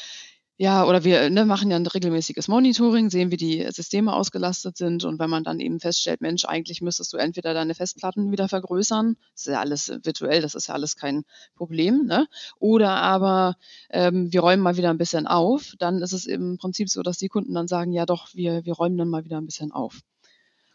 [0.59, 5.05] ja, oder wir ne, machen ja ein regelmäßiges Monitoring, sehen, wie die Systeme ausgelastet sind.
[5.05, 9.17] Und wenn man dann eben feststellt, Mensch, eigentlich müsstest du entweder deine Festplatten wieder vergrößern,
[9.35, 11.25] das ist ja alles virtuell, das ist ja alles kein
[11.57, 12.27] Problem, ne?
[12.59, 13.57] Oder aber
[13.91, 17.19] ähm, wir räumen mal wieder ein bisschen auf, dann ist es im Prinzip so, dass
[17.19, 20.01] die Kunden dann sagen, ja doch, wir, wir räumen dann mal wieder ein bisschen auf.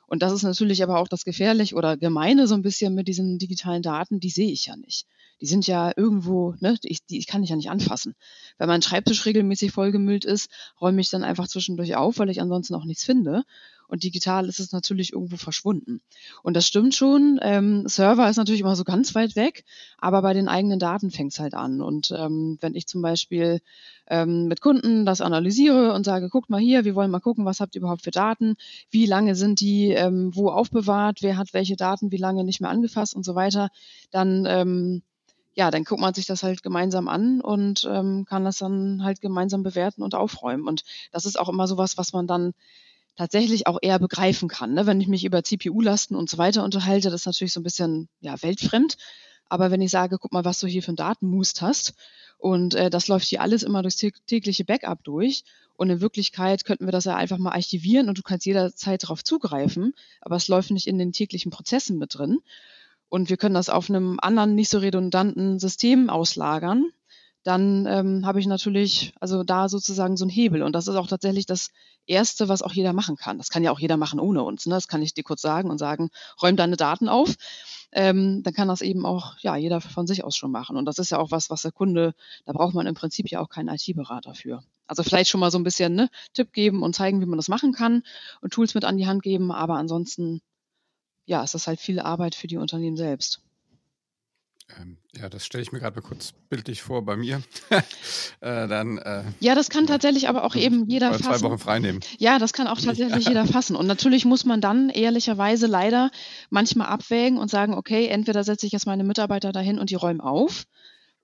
[0.05, 3.39] Und das ist natürlich aber auch das Gefährlich oder Gemeine so ein bisschen mit diesen
[3.39, 5.07] digitalen Daten, die sehe ich ja nicht
[5.41, 8.15] die sind ja irgendwo, ne, ich, die, ich kann ich ja nicht anfassen.
[8.57, 10.49] Wenn mein Schreibtisch regelmäßig vollgemüllt ist,
[10.79, 13.43] räume ich dann einfach zwischendurch auf, weil ich ansonsten auch nichts finde.
[13.91, 15.99] Und digital ist es natürlich irgendwo verschwunden.
[16.43, 17.39] Und das stimmt schon.
[17.41, 19.65] Ähm, Server ist natürlich immer so ganz weit weg,
[19.97, 21.81] aber bei den eigenen Daten fängt es halt an.
[21.81, 23.59] Und ähm, wenn ich zum Beispiel
[24.07, 27.59] ähm, mit Kunden das analysiere und sage, guckt mal hier, wir wollen mal gucken, was
[27.59, 28.55] habt ihr überhaupt für Daten,
[28.91, 32.69] wie lange sind die ähm, wo aufbewahrt, wer hat welche Daten wie lange nicht mehr
[32.69, 33.71] angefasst und so weiter,
[34.11, 35.01] dann ähm,
[35.53, 39.21] ja, dann guckt man sich das halt gemeinsam an und ähm, kann das dann halt
[39.21, 40.67] gemeinsam bewerten und aufräumen.
[40.67, 42.53] Und das ist auch immer sowas, was man dann
[43.17, 44.73] tatsächlich auch eher begreifen kann.
[44.73, 44.85] Ne?
[44.85, 48.07] Wenn ich mich über CPU-Lasten und so weiter unterhalte, das ist natürlich so ein bisschen
[48.21, 48.97] ja, weltfremd.
[49.49, 51.93] Aber wenn ich sage, guck mal, was du hier für einen Datenmust hast
[52.37, 55.43] und äh, das läuft hier alles immer durchs tägliche Backup durch
[55.75, 59.25] und in Wirklichkeit könnten wir das ja einfach mal archivieren und du kannst jederzeit darauf
[59.25, 62.39] zugreifen, aber es läuft nicht in den täglichen Prozessen mit drin
[63.11, 66.85] und wir können das auf einem anderen, nicht so redundanten System auslagern,
[67.43, 70.63] dann ähm, habe ich natürlich also da sozusagen so einen Hebel.
[70.63, 71.71] Und das ist auch tatsächlich das
[72.05, 73.37] Erste, was auch jeder machen kann.
[73.37, 74.65] Das kann ja auch jeder machen ohne uns.
[74.65, 74.75] Ne?
[74.75, 76.09] Das kann ich dir kurz sagen und sagen,
[76.41, 77.35] räum deine Daten auf.
[77.91, 80.77] Ähm, dann kann das eben auch ja jeder von sich aus schon machen.
[80.77, 82.13] Und das ist ja auch was, was der Kunde,
[82.45, 84.63] da braucht man im Prinzip ja auch keinen IT-Berater für.
[84.87, 87.49] Also vielleicht schon mal so ein bisschen ne, Tipp geben und zeigen, wie man das
[87.49, 88.03] machen kann
[88.39, 89.51] und Tools mit an die Hand geben.
[89.51, 90.41] Aber ansonsten
[91.25, 93.41] ja, es ist halt viel Arbeit für die Unternehmen selbst.
[94.79, 97.41] Ähm, ja, das stelle ich mir gerade mal kurz bildlich vor bei mir.
[98.39, 101.23] äh, dann, äh, ja, das kann tatsächlich aber auch eben jeder fassen.
[101.23, 101.99] Zwei Wochen frei nehmen.
[102.17, 103.75] Ja, das kann auch tatsächlich jeder fassen.
[103.75, 106.11] Und natürlich muss man dann ehrlicherweise leider
[106.49, 110.21] manchmal abwägen und sagen, okay, entweder setze ich jetzt meine Mitarbeiter dahin und die räumen
[110.21, 110.65] auf,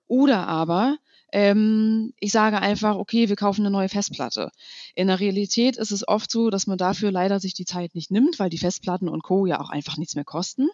[0.06, 0.98] oder aber
[1.32, 4.50] ähm, ich sage einfach, okay, wir kaufen eine neue Festplatte.
[4.94, 8.10] In der Realität ist es oft so, dass man dafür leider sich die Zeit nicht
[8.10, 9.46] nimmt, weil die Festplatten und Co.
[9.46, 10.68] ja auch einfach nichts mehr kosten.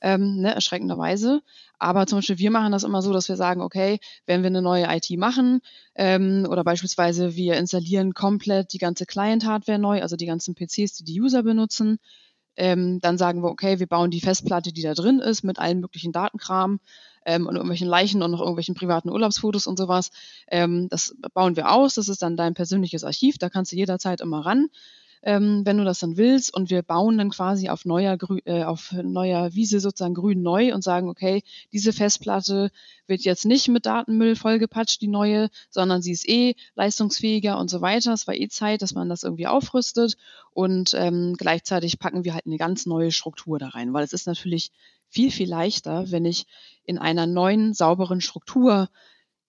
[0.00, 1.42] Ähm, ne, erschreckenderweise.
[1.78, 4.60] Aber zum Beispiel wir machen das immer so, dass wir sagen, okay, wenn wir eine
[4.60, 5.60] neue IT machen
[5.94, 11.04] ähm, oder beispielsweise wir installieren komplett die ganze Client-Hardware neu, also die ganzen PCs, die
[11.04, 11.98] die User benutzen,
[12.56, 15.80] ähm, dann sagen wir, okay, wir bauen die Festplatte, die da drin ist, mit allen
[15.80, 16.80] möglichen Datenkram
[17.24, 20.10] ähm, und irgendwelchen Leichen und noch irgendwelchen privaten Urlaubsfotos und sowas.
[20.48, 21.94] Ähm, das bauen wir aus.
[21.94, 23.38] Das ist dann dein persönliches Archiv.
[23.38, 24.68] Da kannst du jederzeit immer ran
[25.24, 26.54] ähm, wenn du das dann willst.
[26.54, 30.74] Und wir bauen dann quasi auf neuer, Grü äh, auf neuer Wiese sozusagen grün neu
[30.74, 32.70] und sagen, okay, diese Festplatte
[33.06, 37.80] wird jetzt nicht mit Datenmüll vollgepatscht, die neue, sondern sie ist eh leistungsfähiger und so
[37.80, 38.12] weiter.
[38.12, 40.16] Es war eh Zeit, dass man das irgendwie aufrüstet.
[40.52, 44.26] Und ähm, gleichzeitig packen wir halt eine ganz neue Struktur da rein, weil es ist
[44.26, 44.70] natürlich
[45.08, 46.46] viel, viel leichter, wenn ich
[46.84, 48.88] in einer neuen, sauberen Struktur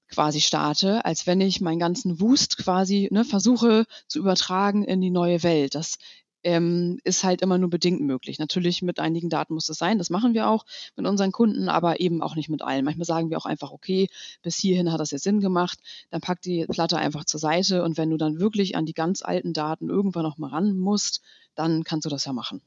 [0.10, 5.10] quasi starte, als wenn ich meinen ganzen Wust quasi ne, versuche zu übertragen in die
[5.10, 5.76] neue Welt.
[5.76, 5.98] Das
[6.46, 8.38] ähm, ist halt immer nur bedingt möglich.
[8.38, 10.66] Natürlich mit einigen Daten muss das sein, das machen wir auch
[10.96, 12.86] mit unseren Kunden, aber eben auch nicht mit allen.
[12.86, 14.08] Manchmal sagen wir auch einfach, okay,
[14.44, 15.80] bis hierhin hat das jetzt Sinn gemacht,
[16.12, 19.24] dann pack die Platte einfach zur Seite und wenn du dann wirklich an die ganz
[19.24, 21.22] alten Daten irgendwann noch mal ran musst,
[21.56, 22.62] dann kannst du das ja machen.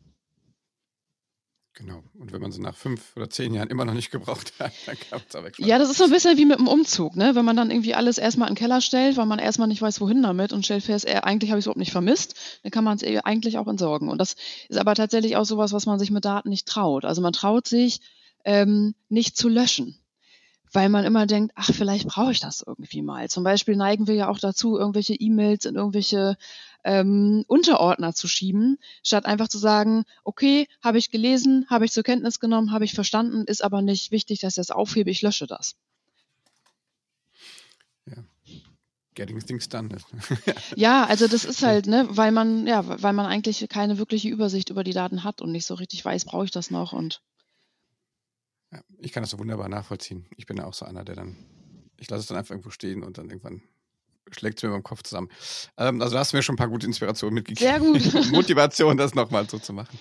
[1.79, 2.03] Genau.
[2.19, 4.97] Und wenn man sie nach fünf oder zehn Jahren immer noch nicht gebraucht hat, dann
[4.99, 5.71] kann man es auch wegschmeißen.
[5.71, 7.37] Ja, das ist so ein bisschen wie mit dem Umzug, ne?
[7.37, 10.01] Wenn man dann irgendwie alles erstmal in den Keller stellt, weil man erstmal nicht weiß,
[10.01, 12.83] wohin damit und stellt fest, äh, eigentlich habe ich es überhaupt nicht vermisst, dann kann
[12.83, 14.09] man es eh eigentlich auch entsorgen.
[14.09, 14.35] Und das
[14.69, 17.05] ist aber tatsächlich auch sowas, was man sich mit Daten nicht traut.
[17.05, 18.01] Also man traut sich
[18.45, 19.97] ähm, nicht zu löschen
[20.73, 23.31] weil man immer denkt, ach, vielleicht brauche ich das irgendwie mal.
[23.31, 26.37] Zum Beispiel neigen wir ja auch dazu, irgendwelche E-Mails in irgendwelche
[26.85, 32.03] ähm, Unterordner zu schieben, statt einfach zu sagen, okay, habe ich gelesen, habe ich zur
[32.03, 35.47] Kenntnis genommen, habe ich verstanden, ist aber nicht wichtig, dass ich das aufhebe, ich lösche
[35.47, 35.77] das.
[38.07, 38.25] Ja.
[39.15, 39.89] Getting things done.
[40.77, 44.71] ja, also das ist halt, ne, weil man, ja, weil man eigentlich keine wirkliche Übersicht
[44.71, 47.21] über die Daten hat und nicht so richtig weiß, brauche ich das noch und
[48.99, 50.27] ich kann das so wunderbar nachvollziehen.
[50.37, 51.37] Ich bin ja auch so einer, der dann,
[51.97, 53.63] ich lasse es dann einfach irgendwo stehen und dann irgendwann
[54.33, 55.29] schlägt es mir beim Kopf zusammen.
[55.77, 57.99] Ähm, also da hast du mir schon ein paar gute Inspirationen mitgegeben.
[57.99, 58.31] Sehr gut.
[58.33, 59.99] Motivation, das nochmal so zu machen.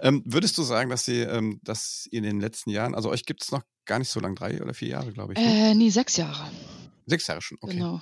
[0.00, 3.24] Ähm, würdest du sagen, dass Sie, ähm, dass ihr in den letzten Jahren, also euch
[3.24, 5.38] gibt es noch gar nicht so lange, drei oder vier Jahre, glaube ich.
[5.38, 5.70] Ne?
[5.70, 6.50] Äh, nee, sechs Jahre.
[7.06, 7.74] Sechs Jahre schon, okay.
[7.74, 8.00] Genau.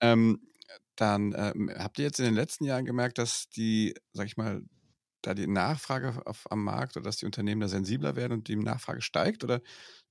[0.00, 0.40] Ähm,
[0.96, 4.62] dann ähm, habt ihr jetzt in den letzten Jahren gemerkt, dass die, sag ich mal,
[5.22, 8.56] da die Nachfrage auf, am Markt oder dass die Unternehmen da sensibler werden und die
[8.56, 9.60] Nachfrage steigt oder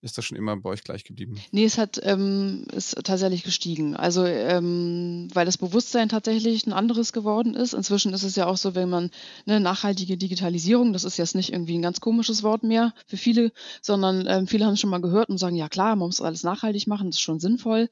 [0.01, 1.39] ist das schon immer bei euch gleich geblieben?
[1.51, 3.95] Nee, es hat, ähm, ist tatsächlich gestiegen.
[3.95, 7.73] Also, ähm, weil das Bewusstsein tatsächlich ein anderes geworden ist.
[7.73, 9.11] Inzwischen ist es ja auch so, wenn man
[9.45, 13.51] eine nachhaltige Digitalisierung, das ist jetzt nicht irgendwie ein ganz komisches Wort mehr für viele,
[13.81, 16.43] sondern ähm, viele haben es schon mal gehört und sagen, ja klar, man muss alles
[16.43, 17.89] nachhaltig machen, das ist schon sinnvoll.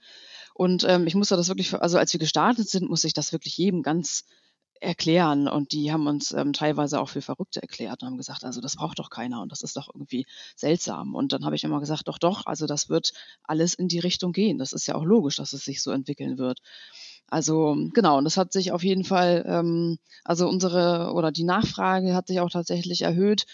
[0.53, 3.57] Und ähm, ich musste das wirklich, also als wir gestartet sind, muss ich das wirklich
[3.57, 4.23] jedem ganz
[4.81, 5.47] erklären.
[5.47, 8.75] Und die haben uns ähm, teilweise auch für Verrückte erklärt und haben gesagt, also das
[8.75, 11.15] braucht doch keiner und das ist doch irgendwie seltsam.
[11.15, 13.13] Und dann habe ich immer gesagt, doch, doch, also das wird
[13.43, 14.57] alles in die Richtung gehen.
[14.57, 16.59] Das ist ja auch logisch, dass es sich so entwickeln wird.
[17.29, 22.15] Also genau, und das hat sich auf jeden Fall, ähm, also unsere oder die Nachfrage
[22.15, 23.45] hat sich auch tatsächlich erhöht.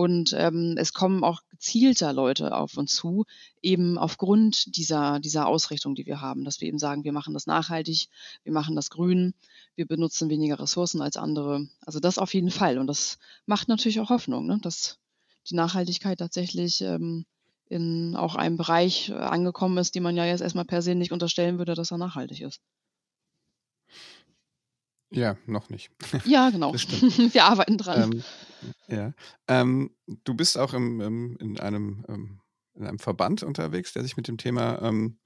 [0.00, 3.26] Und ähm, es kommen auch gezielter Leute auf uns zu,
[3.60, 7.46] eben aufgrund dieser, dieser Ausrichtung, die wir haben, dass wir eben sagen, wir machen das
[7.46, 8.08] nachhaltig,
[8.42, 9.34] wir machen das grün,
[9.74, 11.68] wir benutzen weniger Ressourcen als andere.
[11.82, 12.78] Also das auf jeden Fall.
[12.78, 14.58] Und das macht natürlich auch Hoffnung, ne?
[14.62, 14.96] dass
[15.50, 17.26] die Nachhaltigkeit tatsächlich ähm,
[17.68, 21.12] in auch einem Bereich äh, angekommen ist, die man ja jetzt erstmal per se nicht
[21.12, 22.62] unterstellen würde, dass er nachhaltig ist.
[25.10, 25.90] Ja, noch nicht.
[26.24, 26.72] Ja, genau.
[26.74, 28.12] Wir arbeiten dran.
[28.12, 28.22] Ähm,
[28.88, 29.12] ja.
[29.48, 29.90] Ähm,
[30.24, 32.40] du bist auch im, im, in, einem, ähm,
[32.74, 35.18] in einem Verband unterwegs, der sich mit dem Thema ähm,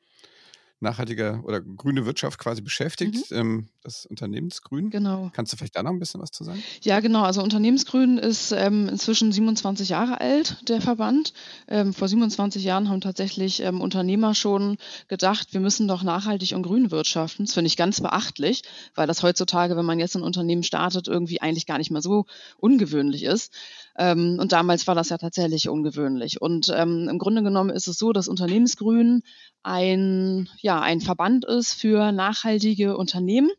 [0.80, 3.36] nachhaltiger oder grüne Wirtschaft quasi beschäftigt, mhm.
[3.36, 4.90] ähm, das Unternehmensgrün.
[4.90, 5.30] Genau.
[5.32, 6.62] Kannst du vielleicht da noch ein bisschen was zu sagen?
[6.82, 7.22] Ja, genau.
[7.22, 11.32] Also Unternehmensgrün ist ähm, inzwischen 27 Jahre alt, der Verband.
[11.68, 14.76] Ähm, vor 27 Jahren haben tatsächlich ähm, Unternehmer schon
[15.08, 17.46] gedacht, wir müssen doch nachhaltig und grün wirtschaften.
[17.46, 18.62] Das finde ich ganz beachtlich,
[18.94, 22.26] weil das heutzutage, wenn man jetzt ein Unternehmen startet, irgendwie eigentlich gar nicht mehr so
[22.58, 23.52] ungewöhnlich ist.
[23.96, 26.40] Ähm, und damals war das ja tatsächlich ungewöhnlich.
[26.40, 29.22] Und ähm, im Grunde genommen ist es so, dass Unternehmensgrün
[29.62, 33.50] ein, ja, ein Verband ist für nachhaltige Unternehmen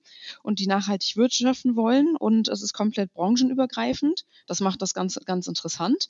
[0.44, 2.16] und die nachhaltig wirtschaften wollen.
[2.18, 4.26] Und es ist komplett branchenübergreifend.
[4.46, 6.10] Das macht das ganz, ganz interessant.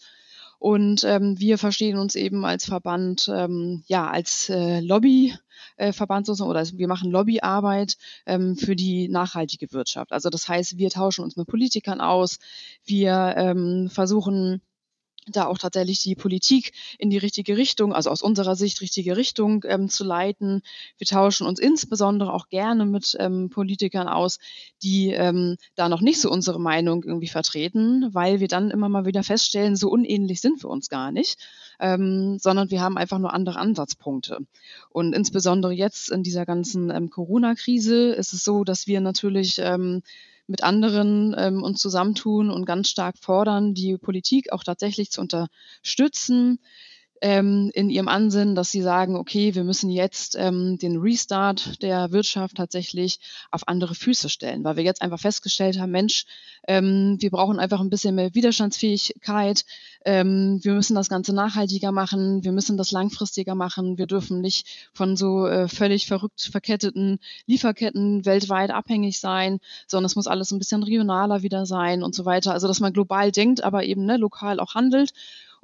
[0.60, 6.50] Und ähm, wir verstehen uns eben als Verband, ähm, ja, als äh, Lobbyverband äh, sozusagen,
[6.50, 10.12] oder wir machen Lobbyarbeit ähm, für die nachhaltige Wirtschaft.
[10.12, 12.40] Also das heißt, wir tauschen uns mit Politikern aus,
[12.86, 14.62] wir ähm, versuchen
[15.28, 19.64] da auch tatsächlich die Politik in die richtige Richtung, also aus unserer Sicht richtige Richtung
[19.68, 20.62] ähm, zu leiten.
[20.98, 24.40] Wir tauschen uns insbesondere auch gerne mit ähm, Politikern aus,
[24.84, 29.06] die ähm, da noch nicht so unsere Meinung irgendwie vertreten, weil wir dann immer mal
[29.06, 31.38] wieder feststellen, so unähnlich sind wir uns gar nicht,
[31.80, 34.40] ähm, sondern wir haben einfach nur andere Ansatzpunkte.
[34.90, 40.02] Und insbesondere jetzt in dieser ganzen ähm, Corona-Krise ist es so, dass wir natürlich ähm,
[40.48, 46.60] mit anderen ähm, uns zusammentun und ganz stark fordern, die Politik auch tatsächlich zu unterstützen,
[47.26, 52.12] ähm, in ihrem Ansinnen, dass sie sagen, okay, wir müssen jetzt ähm, den Restart der
[52.12, 56.26] Wirtschaft tatsächlich auf andere Füße stellen, weil wir jetzt einfach festgestellt haben, Mensch,
[56.68, 59.66] ähm, wir brauchen einfach ein bisschen mehr Widerstandsfähigkeit,
[60.06, 64.68] ähm, wir müssen das Ganze nachhaltiger machen, wir müssen das langfristiger machen, wir dürfen nicht
[64.94, 69.58] von so äh, völlig verrückt verketteten Lieferketten weltweit abhängig sein,
[69.88, 72.54] sondern es muss alles ein bisschen regionaler wieder sein und so weiter.
[72.54, 75.12] Also dass man global denkt, aber eben ne, lokal auch handelt.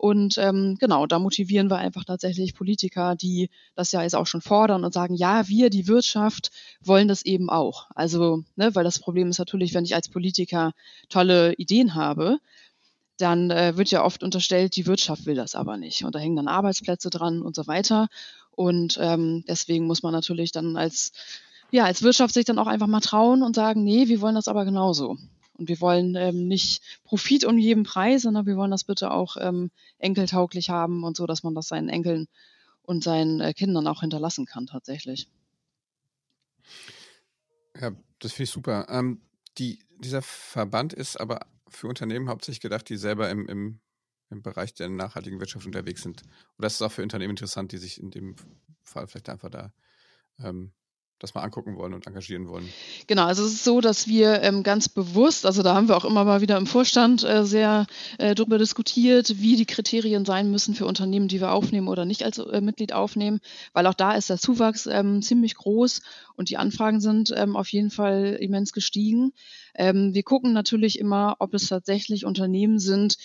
[0.01, 4.41] Und ähm, genau, da motivieren wir einfach tatsächlich Politiker, die das ja jetzt auch schon
[4.41, 6.49] fordern und sagen, ja, wir, die Wirtschaft,
[6.83, 7.85] wollen das eben auch.
[7.93, 10.71] Also, ne, weil das Problem ist natürlich, wenn ich als Politiker
[11.07, 12.39] tolle Ideen habe,
[13.19, 16.03] dann äh, wird ja oft unterstellt, die Wirtschaft will das aber nicht.
[16.03, 18.07] Und da hängen dann Arbeitsplätze dran und so weiter.
[18.49, 21.11] Und ähm, deswegen muss man natürlich dann als,
[21.69, 24.47] ja, als Wirtschaft sich dann auch einfach mal trauen und sagen, nee, wir wollen das
[24.47, 25.19] aber genauso.
[25.61, 29.37] Und wir wollen ähm, nicht Profit um jeden Preis, sondern wir wollen das bitte auch
[29.39, 29.69] ähm,
[29.99, 32.27] enkeltauglich haben und so, dass man das seinen Enkeln
[32.81, 35.27] und seinen äh, Kindern auch hinterlassen kann tatsächlich.
[37.79, 38.87] Ja, das finde ich super.
[38.89, 39.21] Ähm,
[39.59, 43.79] die, dieser Verband ist aber für Unternehmen hauptsächlich gedacht, die selber im, im,
[44.31, 46.23] im Bereich der nachhaltigen Wirtschaft unterwegs sind.
[46.57, 48.35] Oder ist es auch für Unternehmen interessant, die sich in dem
[48.81, 49.71] Fall vielleicht einfach da
[50.39, 50.73] ähm,
[51.21, 52.67] das mal angucken wollen und engagieren wollen.
[53.07, 56.05] Genau, also es ist so, dass wir ähm, ganz bewusst, also da haben wir auch
[56.05, 57.85] immer mal wieder im Vorstand äh, sehr
[58.17, 62.23] äh, darüber diskutiert, wie die Kriterien sein müssen für Unternehmen, die wir aufnehmen oder nicht
[62.23, 63.39] als äh, Mitglied aufnehmen,
[63.73, 66.01] weil auch da ist der Zuwachs ähm, ziemlich groß
[66.35, 69.33] und die Anfragen sind ähm, auf jeden Fall immens gestiegen.
[69.75, 73.17] Ähm, wir gucken natürlich immer, ob es tatsächlich Unternehmen sind,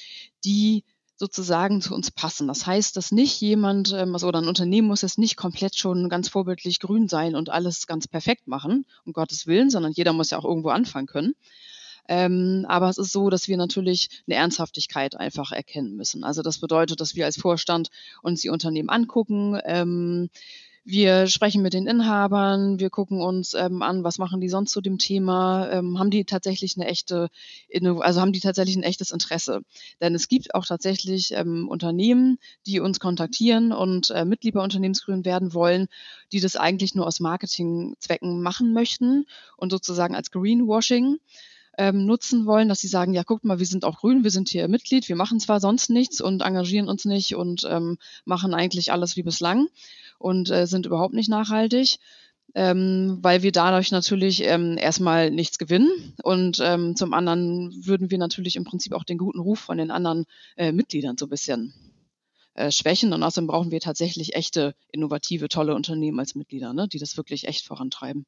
[0.44, 0.84] die
[1.16, 2.46] sozusagen zu uns passen.
[2.46, 6.08] Das heißt, dass nicht jemand ähm, also, oder ein Unternehmen muss jetzt nicht komplett schon
[6.08, 10.30] ganz vorbildlich grün sein und alles ganz perfekt machen, um Gottes Willen, sondern jeder muss
[10.30, 11.34] ja auch irgendwo anfangen können.
[12.08, 16.22] Ähm, aber es ist so, dass wir natürlich eine Ernsthaftigkeit einfach erkennen müssen.
[16.22, 17.88] Also das bedeutet, dass wir als Vorstand
[18.22, 20.30] uns die Unternehmen angucken, ähm,
[20.88, 24.80] wir sprechen mit den Inhabern, wir gucken uns ähm, an, was machen die sonst zu
[24.80, 27.28] dem Thema, ähm, haben die tatsächlich eine echte,
[28.00, 29.62] also haben die tatsächlich ein echtes Interesse.
[30.00, 35.24] Denn es gibt auch tatsächlich ähm, Unternehmen, die uns kontaktieren und äh, Mitglied bei Unternehmensgrün
[35.24, 35.88] werden wollen,
[36.30, 41.18] die das eigentlich nur aus Marketingzwecken machen möchten und sozusagen als Greenwashing
[41.78, 44.48] ähm, nutzen wollen, dass sie sagen, ja, guckt mal, wir sind auch grün, wir sind
[44.48, 48.92] hier Mitglied, wir machen zwar sonst nichts und engagieren uns nicht und ähm, machen eigentlich
[48.92, 49.68] alles wie bislang
[50.18, 51.98] und äh, sind überhaupt nicht nachhaltig.
[52.54, 58.16] Ähm, weil wir dadurch natürlich ähm, erstmal nichts gewinnen und ähm, zum anderen würden wir
[58.16, 60.24] natürlich im Prinzip auch den guten Ruf von den anderen
[60.56, 61.74] äh, Mitgliedern so ein bisschen
[62.54, 66.98] äh, schwächen und außerdem brauchen wir tatsächlich echte, innovative, tolle Unternehmen als Mitglieder, ne, die
[66.98, 68.24] das wirklich echt vorantreiben.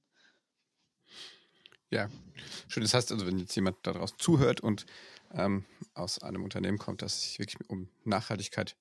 [1.91, 2.11] Ja,
[2.69, 2.83] schön.
[2.83, 4.85] Das heißt also, wenn jetzt jemand da draußen zuhört und
[5.33, 8.77] ähm, aus einem Unternehmen kommt, das sich wirklich um Nachhaltigkeit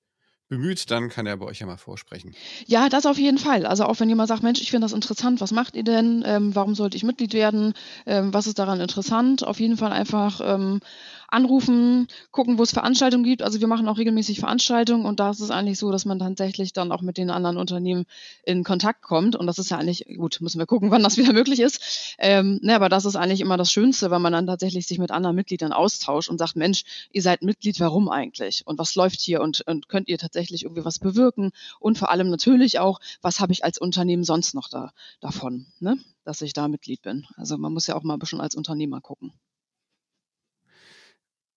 [0.48, 2.34] bemüht, dann kann er bei euch ja mal vorsprechen.
[2.66, 3.66] Ja, das auf jeden Fall.
[3.66, 6.22] Also auch wenn jemand sagt, Mensch, ich finde das interessant, was macht ihr denn?
[6.26, 7.74] Ähm, warum sollte ich Mitglied werden?
[8.06, 9.46] Ähm, was ist daran interessant?
[9.46, 10.80] Auf jeden Fall einfach ähm,
[11.28, 13.42] anrufen, gucken, wo es Veranstaltungen gibt.
[13.42, 16.72] Also wir machen auch regelmäßig Veranstaltungen und da ist es eigentlich so, dass man tatsächlich
[16.72, 18.06] dann auch mit den anderen Unternehmen
[18.44, 19.36] in Kontakt kommt.
[19.36, 22.16] Und das ist ja eigentlich, gut, müssen wir gucken, wann das wieder möglich ist.
[22.18, 25.10] Ähm, ne, aber das ist eigentlich immer das Schönste, wenn man dann tatsächlich sich mit
[25.10, 28.66] anderen Mitgliedern austauscht und sagt, Mensch, ihr seid Mitglied, warum eigentlich?
[28.66, 29.42] Und was läuft hier?
[29.42, 31.50] Und, und könnt ihr tatsächlich irgendwie was bewirken?
[31.78, 35.98] Und vor allem natürlich auch, was habe ich als Unternehmen sonst noch da, davon, ne?
[36.24, 37.26] dass ich da Mitglied bin?
[37.36, 39.32] Also man muss ja auch mal ein bisschen als Unternehmer gucken.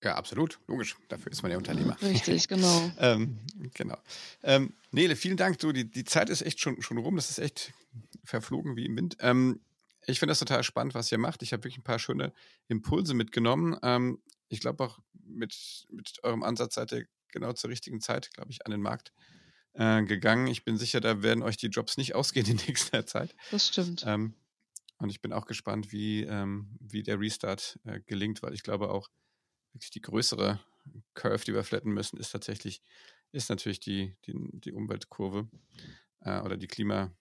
[0.04, 0.96] Ja, absolut, logisch.
[1.10, 1.96] Dafür ist man ja Unternehmer.
[2.02, 2.92] Richtig, genau.
[2.98, 3.40] ähm,
[3.74, 3.98] genau.
[4.42, 5.60] Ähm, Nele, vielen Dank.
[5.60, 7.16] Du, die, die Zeit ist echt schon, schon rum.
[7.16, 7.72] Das ist echt
[8.24, 9.18] verflogen wie im Wind.
[9.20, 9.62] Ähm,
[10.08, 11.44] ich finde das total spannend, was ihr macht.
[11.44, 12.34] Ich habe wirklich ein paar schöne
[12.68, 13.78] Impulse mitgenommen.
[13.84, 18.52] Ähm, ich glaube auch mit, mit eurem Ansatz seid ihr genau zur richtigen Zeit, glaube
[18.52, 19.14] ich, an den Markt
[19.74, 20.48] äh, gegangen.
[20.48, 23.36] Ich bin sicher, da werden euch die Jobs nicht ausgehen in nächster Zeit.
[23.52, 24.04] Das stimmt.
[24.08, 24.34] Ähm,
[24.98, 28.90] und ich bin auch gespannt, wie, ähm, wie der Restart äh, gelingt, weil ich glaube
[28.90, 29.10] auch,
[29.74, 30.60] wirklich die größere
[31.14, 32.82] Curve, die wir flatten müssen, ist tatsächlich,
[33.32, 35.48] ist natürlich die, die, die Umweltkurve
[36.22, 37.12] äh, oder die Klima,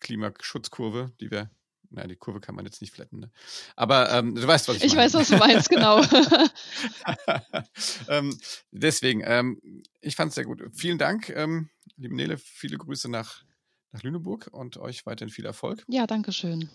[0.00, 1.50] Klimaschutzkurve, die wir,
[1.90, 3.30] naja, die Kurve kann man jetzt nicht flatten, ne?
[3.76, 5.06] Aber ähm, du weißt, was ich, ich meine.
[5.06, 6.02] Ich weiß, was du meinst, genau.
[8.08, 8.38] ähm,
[8.70, 9.60] deswegen, ähm,
[10.00, 10.62] ich fand es sehr gut.
[10.72, 13.44] Vielen Dank, ähm, liebe Nele, viele Grüße nach,
[13.92, 15.84] nach Lüneburg und euch weiterhin viel Erfolg.
[15.88, 16.68] Ja, danke schön.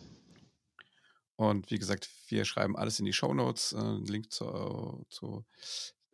[1.35, 5.45] Und wie gesagt, wir schreiben alles in die Show Notes, äh, Link zu, zu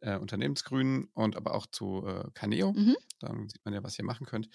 [0.01, 2.73] äh, Unternehmensgrünen und aber auch zu äh, Caneo.
[2.73, 2.95] Mhm.
[3.19, 4.49] Dann sieht man ja, was ihr machen könnt.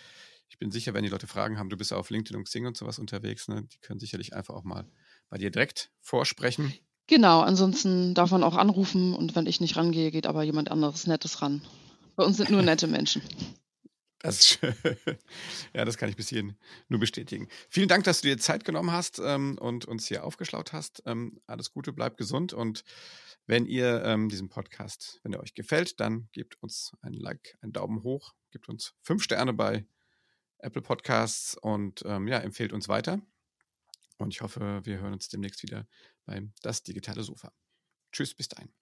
[0.49, 2.67] Ich bin sicher, wenn die Leute Fragen haben, du bist ja auf LinkedIn und Xing
[2.67, 4.87] und sowas unterwegs, ne, die können sicherlich einfach auch mal
[5.29, 6.75] bei dir direkt vorsprechen.
[7.07, 11.07] Genau, ansonsten darf man auch anrufen und wenn ich nicht rangehe, geht aber jemand anderes
[11.07, 11.63] Nettes ran.
[12.17, 13.23] Bei uns sind nur nette Menschen.
[14.23, 14.75] Das ist schön.
[15.75, 16.57] Ja, das kann ich bis hierhin
[16.89, 17.49] nur bestätigen.
[17.69, 21.03] Vielen Dank, dass du dir Zeit genommen hast ähm, und uns hier aufgeschlaut hast.
[21.07, 22.85] Ähm, alles Gute, bleib gesund und
[23.47, 27.73] wenn ihr ähm, diesen Podcast, wenn er euch gefällt, dann gebt uns ein Like, einen
[27.73, 29.85] Daumen hoch, gebt uns fünf Sterne bei
[30.59, 33.21] Apple Podcasts und ähm, ja, empfehlt uns weiter.
[34.19, 35.89] Und ich hoffe, wir hören uns demnächst wieder
[36.25, 37.53] beim Das Digitale Sofa.
[38.13, 38.82] Tschüss, bis dahin.